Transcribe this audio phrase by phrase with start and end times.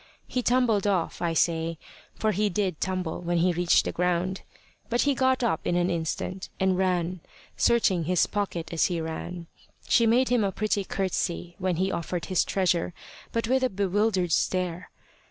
[0.27, 1.77] He tumbled off, I say,
[2.15, 4.41] for he did tumble when he reached the ground.
[4.89, 7.19] But he got up in an instant, and ran,
[7.55, 9.45] searching his pocket as he ran.
[9.87, 12.95] She made him a pretty courtesy when he offered his treasure,
[13.31, 14.89] but with a bewildered stare.